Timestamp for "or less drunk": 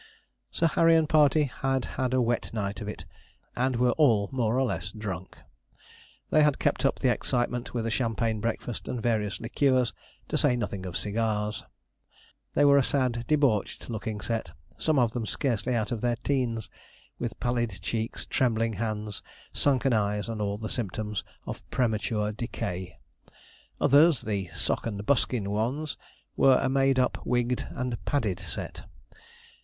4.57-5.37